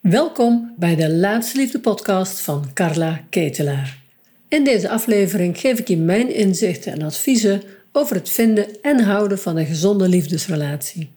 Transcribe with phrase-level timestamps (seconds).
[0.00, 4.02] Welkom bij de Laatste Liefde podcast van Carla Ketelaar.
[4.48, 9.38] In deze aflevering geef ik je mijn inzichten en adviezen over het vinden en houden
[9.38, 11.12] van een gezonde liefdesrelatie.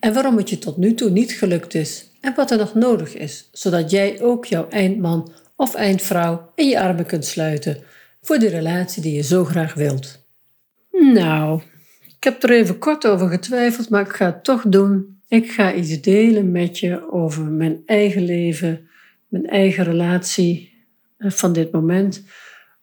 [0.00, 3.14] En waarom het je tot nu toe niet gelukt is en wat er nog nodig
[3.14, 7.82] is, zodat jij ook jouw eindman of eindvrouw in je armen kunt sluiten
[8.20, 10.24] voor die relatie die je zo graag wilt.
[10.90, 11.62] Nou,
[12.06, 15.74] ik heb er even kort over getwijfeld, maar ik ga het toch doen ik ga
[15.74, 18.88] iets delen met je over mijn eigen leven,
[19.28, 20.74] mijn eigen relatie
[21.16, 22.24] eh, van dit moment.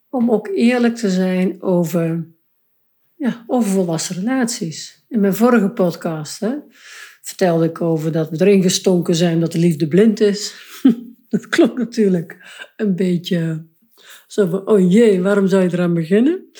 [0.09, 2.27] Om ook eerlijk te zijn over,
[3.15, 5.05] ja, over volwassen relaties.
[5.07, 6.55] In mijn vorige podcast hè,
[7.21, 10.55] vertelde ik over dat we erin gestonken zijn dat de liefde blind is.
[11.29, 12.37] dat klopt natuurlijk
[12.75, 13.67] een beetje
[14.27, 16.51] zo van, oh jee, waarom zou je eraan beginnen?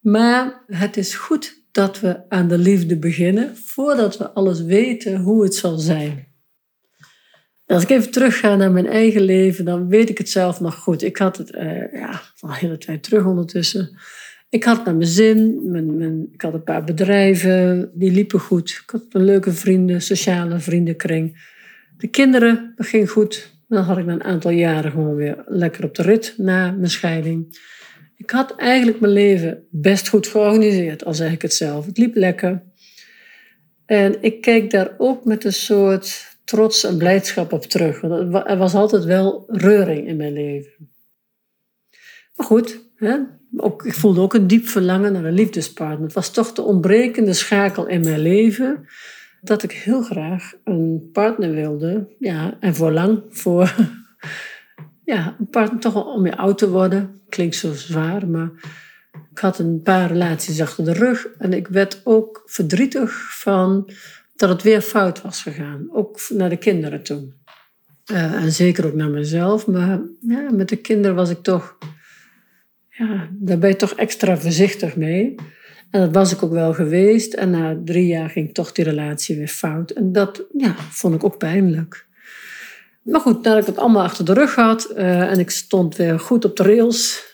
[0.00, 5.42] Maar het is goed dat we aan de liefde beginnen voordat we alles weten hoe
[5.42, 6.28] het zal zijn.
[7.66, 11.02] Als ik even terugga naar mijn eigen leven, dan weet ik het zelf nog goed.
[11.02, 13.98] Ik had het uh, ja, al een hele tijd terug ondertussen.
[14.48, 18.80] Ik had naar mijn zin, mijn, ik had een paar bedrijven, die liepen goed.
[18.82, 21.48] Ik had een leuke vrienden, sociale vriendenkring.
[21.96, 23.52] De kinderen, dat ging goed.
[23.68, 26.90] Dan had ik na een aantal jaren gewoon weer lekker op de rit na mijn
[26.90, 27.58] scheiding.
[28.20, 31.86] Ik had eigenlijk mijn leven best goed georganiseerd, al zeg ik het zelf.
[31.86, 32.62] Het liep lekker.
[33.86, 38.02] En ik keek daar ook met een soort trots en blijdschap op terug.
[38.02, 40.90] Er was altijd wel reuring in mijn leven.
[42.36, 43.16] Maar goed, hè?
[43.56, 46.02] Ook, ik voelde ook een diep verlangen naar een liefdespartner.
[46.02, 48.88] Het was toch de ontbrekende schakel in mijn leven
[49.40, 52.08] dat ik heel graag een partner wilde.
[52.18, 53.74] Ja, en voor lang, voor
[55.10, 55.36] ja,
[55.78, 57.20] toch om je oud te worden.
[57.28, 58.50] Klinkt zo zwaar, maar
[59.30, 61.28] ik had een paar relaties achter de rug.
[61.38, 63.90] En ik werd ook verdrietig van
[64.36, 65.88] dat het weer fout was gegaan.
[65.92, 67.32] Ook naar de kinderen toe.
[68.12, 69.66] Uh, en zeker ook naar mezelf.
[69.66, 71.78] Maar ja, met de kinderen was ik toch...
[72.88, 75.34] Ja, daar ben je toch extra voorzichtig mee.
[75.90, 77.34] En dat was ik ook wel geweest.
[77.34, 79.90] En na drie jaar ging toch die relatie weer fout.
[79.90, 82.08] En dat ja, vond ik ook pijnlijk.
[83.02, 86.20] Maar goed, nadat ik het allemaal achter de rug had uh, en ik stond weer
[86.20, 87.24] goed op de rails,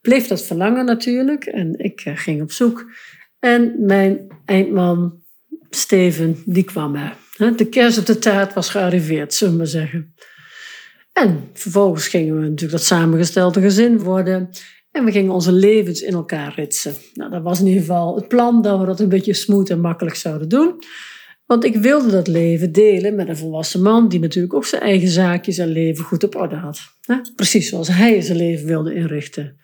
[0.00, 1.44] bleef dat verlangen natuurlijk.
[1.44, 2.90] En ik uh, ging op zoek.
[3.38, 5.22] En mijn eindman,
[5.70, 7.16] Steven, die kwam er.
[7.56, 10.14] De kerst op de taart was gearriveerd, zullen we zeggen.
[11.12, 14.50] En vervolgens gingen we natuurlijk dat samengestelde gezin worden.
[14.90, 16.94] En we gingen onze levens in elkaar ritsen.
[17.14, 19.80] Nou, dat was in ieder geval het plan dat we dat een beetje smooth en
[19.80, 20.78] makkelijk zouden doen.
[21.46, 25.08] Want ik wilde dat leven delen met een volwassen man die natuurlijk ook zijn eigen
[25.08, 26.80] zaakjes en leven goed op orde had.
[27.36, 29.56] Precies zoals hij zijn leven wilde inrichten.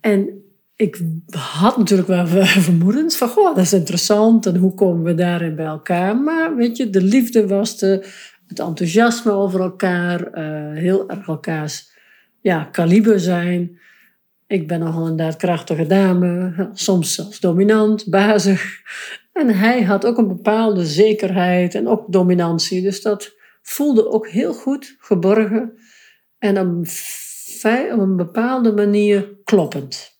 [0.00, 0.42] En
[0.76, 1.00] ik
[1.30, 5.64] had natuurlijk wel vermoedens van, goh, dat is interessant en hoe komen we daarin bij
[5.64, 6.16] elkaar.
[6.16, 8.06] Maar weet je, de liefde was de,
[8.46, 11.92] het enthousiasme over elkaar, uh, heel erg elkaars
[12.40, 13.78] ja, kaliber zijn.
[14.46, 18.82] Ik ben nogal een daadkrachtige dame, soms zelfs dominant, bazig.
[19.34, 22.82] En hij had ook een bepaalde zekerheid en ook dominantie.
[22.82, 25.72] Dus dat voelde ook heel goed geborgen
[26.38, 30.12] en op een bepaalde manier kloppend.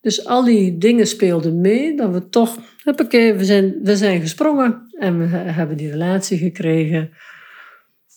[0.00, 4.88] Dus al die dingen speelden mee, dat we toch, hoppakee, we zijn, we zijn gesprongen
[4.98, 7.10] en we hebben die relatie gekregen.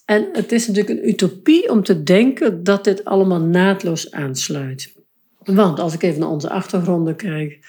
[0.05, 4.93] En het is natuurlijk een utopie om te denken dat dit allemaal naadloos aansluit.
[5.39, 7.59] Want als ik even naar onze achtergronden kijk,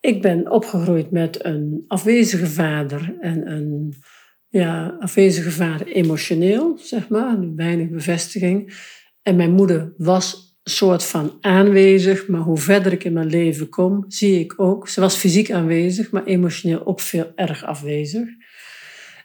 [0.00, 3.94] ik ben opgegroeid met een afwezige vader en een
[4.48, 8.74] ja, afwezige vader emotioneel, zeg maar, weinig bevestiging.
[9.22, 14.04] En mijn moeder was soort van aanwezig, maar hoe verder ik in mijn leven kom,
[14.08, 14.88] zie ik ook.
[14.88, 18.28] Ze was fysiek aanwezig, maar emotioneel ook veel erg afwezig.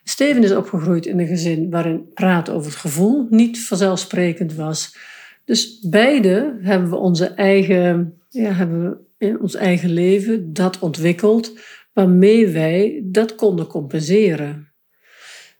[0.03, 4.97] Steven is opgegroeid in een gezin waarin praten over het gevoel niet vanzelfsprekend was.
[5.45, 8.97] Dus beide hebben we onze eigen, ja, hebben we
[9.28, 11.59] in ons eigen leven dat ontwikkeld,
[11.94, 14.73] waarmee wij dat konden compenseren.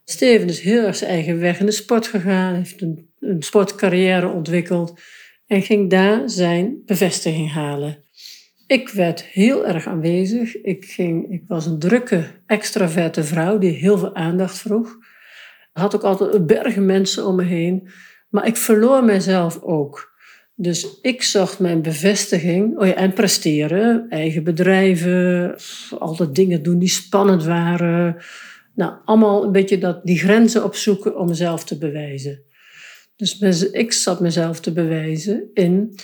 [0.04, 5.00] Steven is heel erg zijn eigen weg in de sport gegaan, heeft een, sportcarrière ontwikkeld
[5.46, 8.04] en ging daar zijn bevestiging halen.
[8.66, 10.62] Ik werd heel erg aanwezig.
[10.62, 14.96] Ik, ging, ik was een drukke, extraverte vrouw die heel veel aandacht vroeg.
[15.72, 17.88] Had ook altijd bergen mensen om me heen.
[18.28, 20.13] Maar ik verloor mezelf ook.
[20.56, 24.06] Dus ik zocht mijn bevestiging oh en presteren.
[24.08, 25.56] Eigen bedrijven,
[25.98, 28.16] altijd dingen doen die spannend waren.
[28.74, 32.42] Nou, allemaal een beetje dat, die grenzen opzoeken om mezelf te bewijzen.
[33.16, 35.98] Dus ik zat mezelf te bewijzen in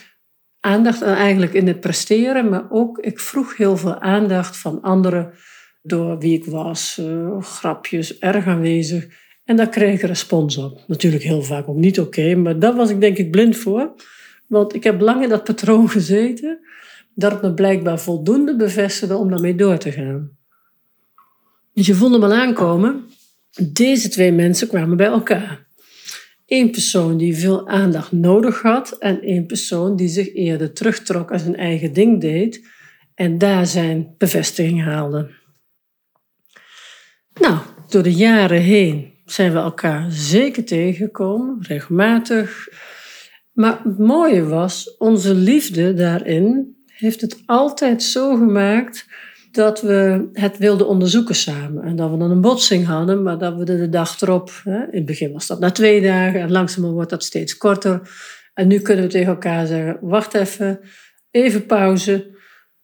[0.60, 5.32] aandacht en eigenlijk in het presteren, maar ook ik vroeg heel veel aandacht van anderen
[5.82, 9.06] door wie ik was, uh, grapjes, erg aanwezig.
[9.44, 10.84] En daar kreeg ik respons op.
[10.86, 13.94] Natuurlijk heel vaak ook niet oké, maar daar was ik denk ik blind voor.
[14.50, 16.60] Want ik heb lang in dat patroon gezeten,
[17.14, 20.36] dat het me blijkbaar voldoende bevestigde om daarmee door te gaan.
[21.72, 23.04] Dus je voelde me aankomen.
[23.72, 25.66] Deze twee mensen kwamen bij elkaar.
[26.46, 31.40] Eén persoon die veel aandacht nodig had en één persoon die zich eerder terugtrok en
[31.40, 32.68] zijn eigen ding deed
[33.14, 35.30] en daar zijn bevestiging haalde.
[37.40, 37.58] Nou,
[37.88, 42.68] door de jaren heen zijn we elkaar zeker tegengekomen, regelmatig.
[43.52, 49.06] Maar het mooie was, onze liefde daarin heeft het altijd zo gemaakt
[49.52, 51.82] dat we het wilden onderzoeken samen.
[51.82, 54.96] En dat we dan een botsing hadden, maar dat we de dag erop, hè, in
[54.96, 58.00] het begin was dat na twee dagen en langzamer wordt dat steeds korter.
[58.54, 60.80] En nu kunnen we tegen elkaar zeggen, wacht even,
[61.30, 62.38] even pauze.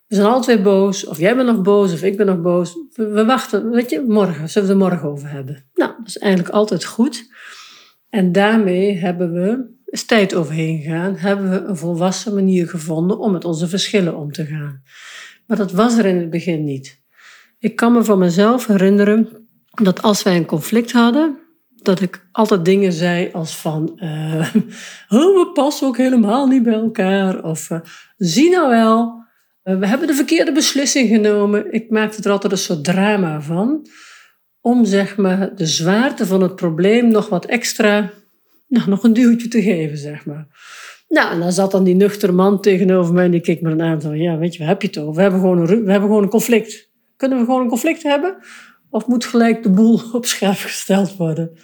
[0.07, 2.75] We zijn altijd boos, of jij bent nog boos, of ik ben nog boos.
[2.93, 5.65] We, wachten, weet je, morgen, zullen we er morgen over hebben.
[5.75, 7.35] Nou, dat is eigenlijk altijd goed.
[8.11, 9.75] En daarmee hebben we,
[10.05, 14.45] tijd overheen gegaan, hebben we een volwassen manier gevonden om met onze verschillen om te
[14.45, 14.83] gaan.
[15.47, 17.03] Maar dat was er in het begin niet.
[17.59, 19.49] Ik kan me van mezelf herinneren
[19.83, 21.39] dat als wij een conflict hadden,
[21.69, 24.55] dat ik altijd dingen zei als van, uh,
[25.09, 27.45] oh, we passen ook helemaal niet bij elkaar.
[27.45, 27.79] Of uh,
[28.17, 29.25] zie nou wel,
[29.65, 31.73] uh, we hebben de verkeerde beslissing genomen.
[31.73, 33.87] Ik maakte er altijd een soort drama van.
[34.61, 38.11] Om zeg maar de zwaarte van het probleem nog wat extra,
[38.87, 40.47] nog een duwtje te geven, zeg maar.
[41.09, 43.83] Nou, en dan zat dan die nuchtere man tegenover mij en die keek me een
[43.83, 45.15] aan van, ja, weet je, waar heb je het over?
[45.15, 46.91] We hebben, gewoon een, we hebben gewoon een conflict.
[47.17, 48.37] Kunnen we gewoon een conflict hebben?
[48.91, 51.59] Of moet gelijk de boel op scherp gesteld worden?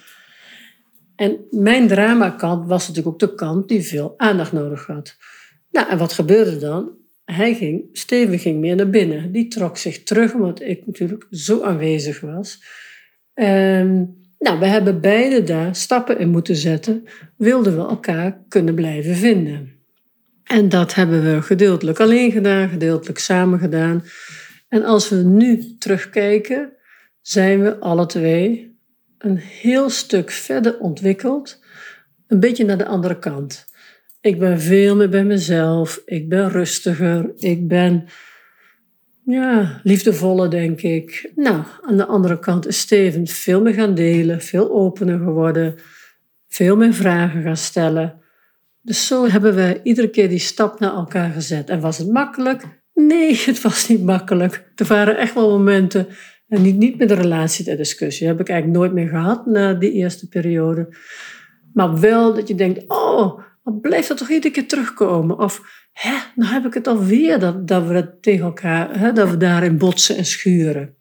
[1.15, 5.17] En mijn dramakant was natuurlijk ook de kant die veel aandacht nodig had.
[5.71, 6.91] Nou, en wat gebeurde dan?
[7.25, 9.31] Hij ging, Steven ging meer naar binnen.
[9.31, 12.63] Die trok zich terug, omdat ik natuurlijk zo aanwezig was.
[13.33, 17.03] En nou, we hebben beide daar stappen in moeten zetten,
[17.37, 19.71] wilden we elkaar kunnen blijven vinden.
[20.43, 24.03] En dat hebben we gedeeltelijk alleen gedaan, gedeeltelijk samen gedaan.
[24.69, 26.73] En als we nu terugkijken,
[27.21, 28.77] zijn we alle twee
[29.17, 31.63] een heel stuk verder ontwikkeld,
[32.27, 33.65] een beetje naar de andere kant.
[34.21, 38.05] Ik ben veel meer bij mezelf, ik ben rustiger, ik ben
[39.25, 41.31] ja, liefdevoller, denk ik.
[41.35, 45.75] Nou, aan de andere kant is Steven veel meer gaan delen, veel opener geworden,
[46.47, 48.21] veel meer vragen gaan stellen.
[48.81, 51.69] Dus zo hebben we iedere keer die stap naar elkaar gezet.
[51.69, 52.63] En was het makkelijk?
[52.93, 54.71] Nee, het was niet makkelijk.
[54.75, 56.07] Er waren echt wel momenten,
[56.47, 59.73] en niet, niet met de relatie de discussie, heb ik eigenlijk nooit meer gehad na
[59.73, 60.95] die eerste periode.
[61.73, 65.39] Maar wel dat je denkt, oh, wat blijft dat toch iedere keer terugkomen?
[65.39, 65.61] Of
[65.91, 69.37] hè, nou heb ik het alweer dat, dat we dat tegen elkaar, hè, dat we
[69.37, 70.95] daarin botsen en schuren.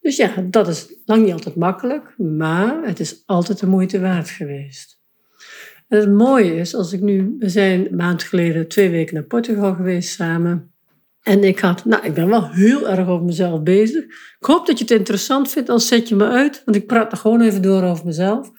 [0.00, 4.28] Dus ja, dat is lang niet altijd makkelijk, maar het is altijd de moeite waard
[4.28, 5.00] geweest.
[5.88, 9.24] En het mooie is, als ik nu, we zijn een maand geleden twee weken naar
[9.24, 10.72] Portugal geweest samen.
[11.22, 14.04] En ik had, nou, ik ben wel heel erg over mezelf bezig.
[14.38, 17.12] Ik hoop dat je het interessant vindt, dan zet je me uit, want ik praat
[17.12, 18.50] er gewoon even door over mezelf.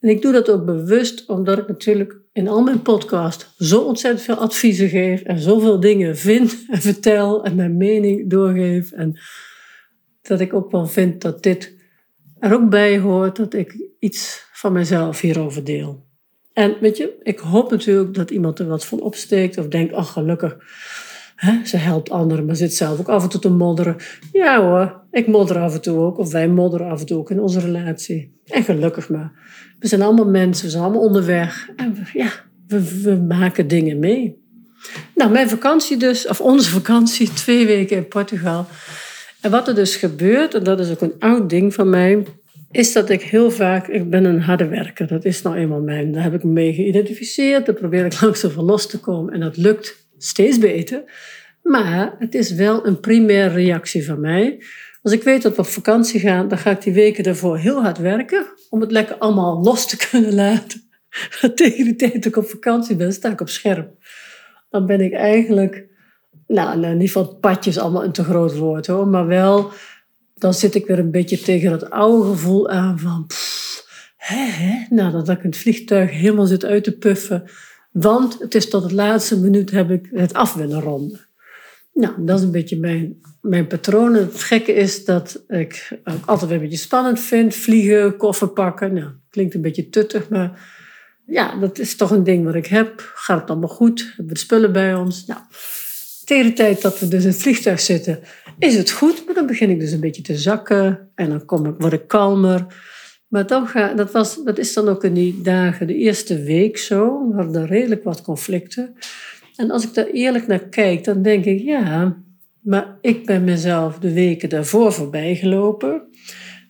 [0.00, 4.22] En ik doe dat ook bewust, omdat ik natuurlijk in al mijn podcast zo ontzettend
[4.24, 8.92] veel adviezen geef en zoveel dingen vind en vertel en mijn mening doorgeef.
[8.92, 9.18] En
[10.22, 11.74] dat ik ook wel vind dat dit
[12.38, 16.06] er ook bij hoort dat ik iets van mezelf hierover deel.
[16.52, 20.12] En weet je, ik hoop natuurlijk dat iemand er wat van opsteekt of denkt, ach
[20.12, 20.56] gelukkig,
[21.64, 23.96] ze helpt anderen, maar zit zelf ook af en toe te modderen.
[24.32, 27.30] Ja hoor, ik modder af en toe ook, of wij modderen af en toe ook
[27.30, 28.40] in onze relatie.
[28.46, 29.32] En gelukkig maar.
[29.78, 31.68] We zijn allemaal mensen, we zijn allemaal onderweg.
[31.76, 32.30] En we, ja,
[32.66, 34.40] we, we maken dingen mee.
[35.14, 38.66] Nou, mijn vakantie dus, of onze vakantie, twee weken in Portugal.
[39.40, 42.22] En wat er dus gebeurt, en dat is ook een oud ding van mij,
[42.70, 45.06] is dat ik heel vaak, ik ben een harde werker.
[45.06, 47.66] Dat is nou eenmaal mijn, daar heb ik me mee geïdentificeerd.
[47.66, 49.34] Daar probeer ik langzaam van los te komen.
[49.34, 51.04] En dat lukt steeds beter.
[51.62, 54.64] Maar het is wel een primaire reactie van mij.
[55.02, 57.82] Als ik weet dat we op vakantie gaan, dan ga ik die weken daarvoor heel
[57.82, 58.46] hard werken.
[58.70, 60.82] Om het lekker allemaal los te kunnen laten.
[61.54, 63.90] Tegen die tijd dat ik op vakantie ben, sta ik op scherp.
[64.70, 65.86] Dan ben ik eigenlijk,
[66.46, 69.08] nou, nou niet van padjes allemaal een te groot woord hoor.
[69.08, 69.70] Maar wel,
[70.34, 73.26] dan zit ik weer een beetje tegen dat oude gevoel aan van...
[74.16, 74.86] Hè, hè?
[74.94, 77.50] Nou, dat ik in het vliegtuig helemaal zit uit te puffen.
[77.92, 81.20] Want het is tot het laatste minuut heb ik het af willen ronden.
[81.92, 84.14] Nou, dat is een beetje mijn, mijn patroon.
[84.14, 87.54] Het gekke is dat ik altijd weer een beetje spannend vind.
[87.54, 88.92] Vliegen, koffer pakken.
[88.92, 90.60] Nou, klinkt een beetje tuttig, maar
[91.26, 93.12] ja, dat is toch een ding wat ik heb.
[93.14, 94.00] Gaat het allemaal goed?
[94.00, 95.26] Hebben we de spullen bij ons?
[95.26, 95.40] Nou,
[96.24, 98.20] tegen de tijd dat we dus in het vliegtuig zitten,
[98.58, 99.22] is het goed.
[99.26, 101.10] Maar dan begin ik dus een beetje te zakken.
[101.14, 102.66] En dan kom ik, word ik kalmer.
[103.32, 107.28] Maar ga, dat, was, dat is dan ook in die dagen, de eerste week zo.
[107.28, 108.94] We hadden redelijk wat conflicten.
[109.56, 112.16] En als ik daar eerlijk naar kijk, dan denk ik, ja,
[112.60, 116.02] maar ik ben mezelf de weken daarvoor voorbij gelopen.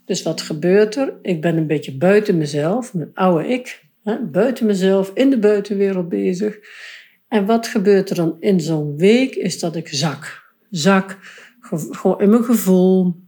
[0.04, 1.14] Dus wat gebeurt er?
[1.23, 6.09] Ik ben een beetje buiten mezelf, mijn oude ik, hè, buiten mezelf, in de buitenwereld
[6.09, 6.59] bezig.
[7.28, 9.35] En wat gebeurt er dan in zo'n week?
[9.35, 10.52] Is dat ik zak.
[10.71, 11.19] Zak
[11.90, 13.22] gewoon in mijn gevoel,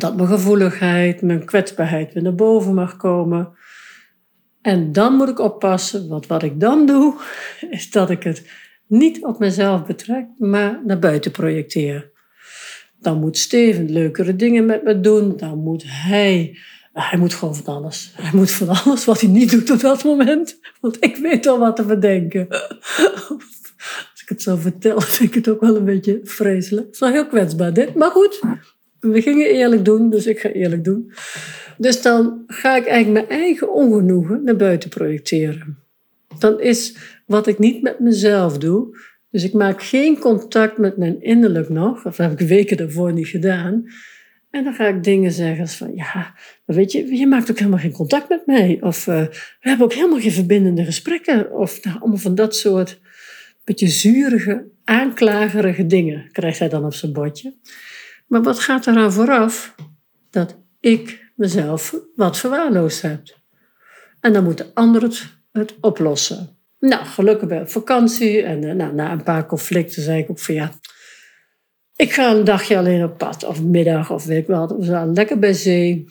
[0.00, 3.52] dat mijn gevoeligheid, mijn kwetsbaarheid weer naar boven mag komen.
[4.62, 7.14] En dan moet ik oppassen, want wat ik dan doe,
[7.70, 8.50] is dat ik het
[8.86, 12.12] niet op mezelf betrek, maar naar buiten projecteer.
[13.04, 15.36] Dan moet Steven leukere dingen met me doen.
[15.36, 16.58] Dan moet hij.
[16.92, 18.12] Hij moet gewoon van alles.
[18.16, 20.60] Hij moet van alles wat hij niet doet op dat moment.
[20.80, 22.48] Want ik weet al wat te bedenken.
[24.12, 26.86] Als ik het zo vertel, vind ik het ook wel een beetje vreselijk.
[26.86, 27.94] Het is wel heel kwetsbaar dit.
[27.94, 28.40] Maar goed,
[29.12, 31.12] we gingen eerlijk doen, dus ik ga eerlijk doen.
[31.78, 35.78] Dus dan ga ik eigenlijk mijn eigen ongenoegen naar buiten projecteren.
[36.38, 36.96] Dan is
[37.26, 38.98] wat ik niet met mezelf doe,
[39.30, 43.28] dus ik maak geen contact met mijn innerlijk nog, dat heb ik weken daarvoor niet
[43.28, 43.84] gedaan.
[44.50, 46.34] En dan ga ik dingen zeggen als van, ja,
[46.64, 48.78] weet je, je maakt ook helemaal geen contact met mij.
[48.80, 49.20] Of uh,
[49.60, 51.52] we hebben ook helemaal geen verbindende gesprekken.
[51.52, 53.00] Of nou, allemaal van dat soort
[53.64, 57.54] beetje zurige, aanklagerige dingen krijgt hij dan op zijn bordje.
[58.34, 59.74] Maar wat gaat eraan vooraf?
[60.30, 63.20] Dat ik mezelf wat verwaarloosd heb.
[64.20, 66.48] En dan moet de ander het, het oplossen.
[66.78, 68.42] Nou, gelukkig ben ik op vakantie.
[68.42, 70.70] En uh, nou, na een paar conflicten zei ik ook van ja,
[71.96, 73.44] ik ga een dagje alleen op pad.
[73.44, 74.78] Of middag, of weet ik wel.
[74.78, 76.04] We waren lekker bij zee.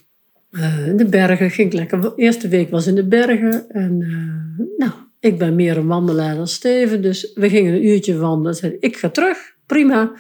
[0.51, 2.01] Uh, in de bergen ging ik lekker.
[2.01, 3.69] De eerste week was in de bergen.
[3.69, 7.01] En uh, nou, ik ben meer een wandelaar dan Steven.
[7.01, 8.55] Dus we gingen een uurtje wandelen.
[8.55, 10.11] Zei, ik ga terug, prima.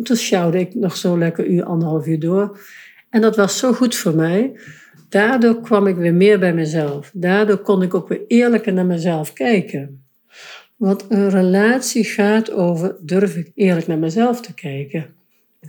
[0.00, 2.58] En toen sjouwde ik nog zo lekker uur, anderhalf uur door.
[3.10, 4.60] En dat was zo goed voor mij.
[5.08, 7.10] Daardoor kwam ik weer meer bij mezelf.
[7.14, 10.04] Daardoor kon ik ook weer eerlijker naar mezelf kijken.
[10.76, 15.06] Want een relatie gaat over: durf ik eerlijk naar mezelf te kijken?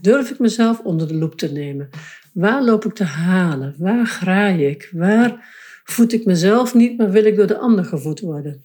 [0.02, 1.90] Durf ik mezelf onder de loep te nemen?
[2.34, 3.76] Waar loop ik te halen?
[3.78, 4.90] Waar graai ik?
[4.92, 5.46] Waar
[5.84, 8.64] voed ik mezelf niet, maar wil ik door de ander gevoed worden?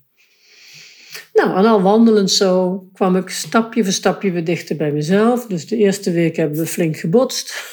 [1.36, 5.46] Nou, en al wandelend zo kwam ik stapje voor stapje weer dichter bij mezelf.
[5.46, 7.54] Dus de eerste week hebben we flink gebotst.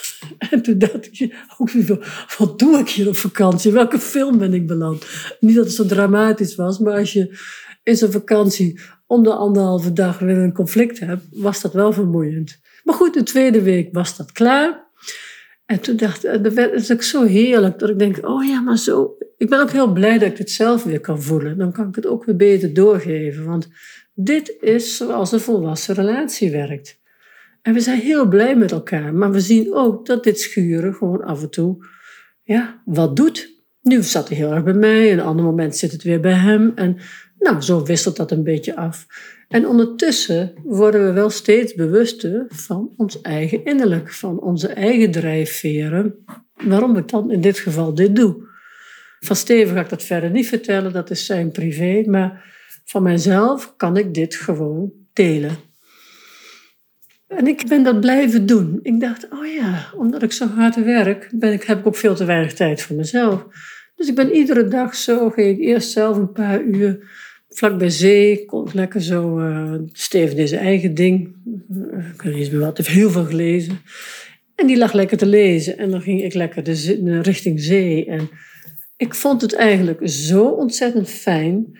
[0.49, 3.71] En toen dacht ik ook weer, wat doe ik hier op vakantie?
[3.71, 5.05] Welke film ben ik beland?
[5.39, 7.37] Niet dat het zo dramatisch was, maar als je
[7.83, 12.59] in zo'n vakantie om de anderhalve dag weer een conflict hebt, was dat wel vermoeiend.
[12.83, 14.91] Maar goed, de tweede week was dat klaar.
[15.65, 18.77] En toen dacht ik, dat is ook zo heerlijk dat ik denk, oh ja, maar
[18.77, 19.17] zo.
[19.43, 21.57] Ik ben ook heel blij dat ik het zelf weer kan voelen.
[21.57, 23.45] Dan kan ik het ook weer beter doorgeven.
[23.45, 23.69] Want
[24.13, 26.99] dit is zoals een volwassen relatie werkt.
[27.61, 31.23] En we zijn heel blij met elkaar, maar we zien ook dat dit schuren gewoon
[31.23, 31.85] af en toe,
[32.43, 33.61] ja, wat doet.
[33.81, 36.71] Nu zat hij heel erg bij mij, een ander moment zit het weer bij hem.
[36.75, 36.97] En
[37.39, 39.05] nou, zo wisselt dat een beetje af.
[39.47, 46.15] En ondertussen worden we wel steeds bewuster van ons eigen innerlijk, van onze eigen drijfveren,
[46.65, 48.51] waarom ik dan in dit geval dit doe.
[49.23, 52.51] Van Steven ga ik dat verder niet vertellen, dat is zijn privé, maar
[52.85, 55.57] van mijzelf kan ik dit gewoon delen.
[57.27, 58.79] En ik ben dat blijven doen.
[58.81, 62.15] Ik dacht, oh ja, omdat ik zo hard werk, ben ik, heb ik ook veel
[62.15, 63.45] te weinig tijd voor mezelf.
[63.95, 66.99] Dus ik ben iedere dag zo, ging ik eerst zelf een paar uur
[67.49, 71.35] vlak bij zee, kon ik lekker zo, uh, Steven deze eigen ding.
[72.13, 73.79] Ik weet niet meer wat, heeft heel veel gelezen.
[74.55, 75.77] En die lag lekker te lezen.
[75.77, 78.05] En dan ging ik lekker de, richting zee.
[78.05, 78.29] En
[78.97, 81.79] ik vond het eigenlijk zo ontzettend fijn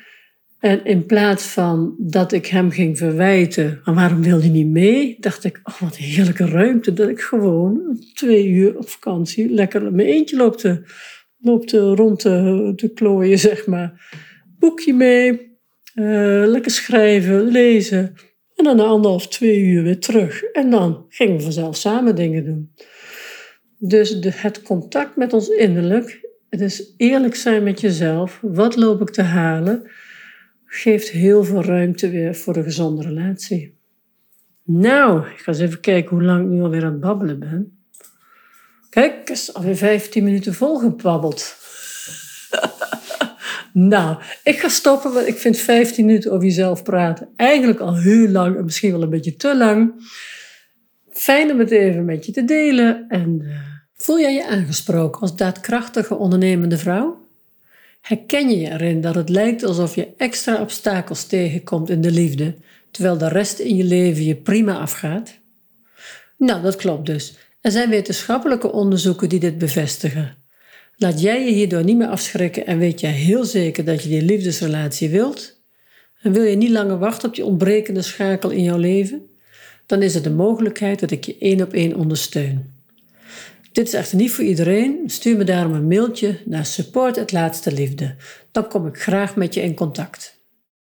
[0.64, 5.18] en in plaats van dat ik hem ging verwijten, maar waarom wil hij niet mee?
[5.20, 10.08] Dacht ik, oh wat heerlijke ruimte dat ik gewoon twee uur op vakantie lekker mijn
[10.08, 10.82] eentje loop te,
[11.38, 14.18] loop te rond te, te klooien, zeg maar.
[14.60, 15.32] Boekje mee,
[15.96, 18.14] uh, lekker schrijven, lezen.
[18.56, 20.44] En dan een anderhalf, twee uur weer terug.
[20.44, 22.74] En dan gingen we vanzelf samen dingen doen.
[23.78, 28.40] Dus de, het contact met ons innerlijk, het is eerlijk zijn met jezelf.
[28.42, 29.90] Wat loop ik te halen?
[30.66, 33.78] geeft heel veel ruimte weer voor een gezonde relatie.
[34.64, 37.78] Nou, ik ga eens even kijken hoe lang ik nu alweer aan het babbelen ben.
[38.90, 41.56] Kijk, is alweer 15 minuten volgebabbeld.
[43.94, 48.28] nou, ik ga stoppen, want ik vind 15 minuten over jezelf praten eigenlijk al heel
[48.28, 49.94] lang en misschien wel een beetje te lang.
[51.10, 53.06] Fijn om het even met je te delen.
[53.08, 53.73] En uh,
[54.04, 57.26] Voel jij je aangesproken als daadkrachtige ondernemende vrouw?
[58.02, 62.56] Herken je erin dat het lijkt alsof je extra obstakels tegenkomt in de liefde,
[62.92, 65.38] terwijl de rest in je leven je prima afgaat?
[66.38, 67.34] Nou, dat klopt dus.
[67.62, 70.36] Er zijn wetenschappelijke onderzoeken die dit bevestigen.
[70.96, 74.22] Laat jij je hierdoor niet meer afschrikken en weet jij heel zeker dat je die
[74.22, 75.62] liefdesrelatie wilt?
[76.22, 79.22] En wil je niet langer wachten op die ontbrekende schakel in jouw leven?
[79.86, 82.73] Dan is er de mogelijkheid dat ik je één op één ondersteun.
[83.74, 85.04] Dit is echter niet voor iedereen.
[85.06, 88.16] Stuur me daarom een mailtje naar support@laatsteliefde.
[88.52, 90.43] Dan kom ik graag met je in contact.